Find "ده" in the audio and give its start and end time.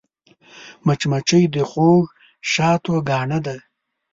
3.45-3.55